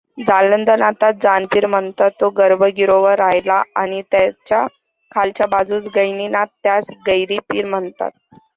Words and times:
जालंदनाथास 0.19 1.15
जानपीर 1.23 1.65
म्हणतात, 1.67 2.11
तो 2.13 2.29
गर्भगिरोवर 2.37 3.19
राहिला 3.19 3.61
आणि 3.75 4.01
त्याच्या 4.11 4.65
खालच्या 5.11 5.47
बाजूस 5.49 5.87
गहिनीनाथ 5.95 6.47
त्यासच 6.63 6.93
गैरीपीर 7.07 7.65
म्हणतात. 7.67 8.11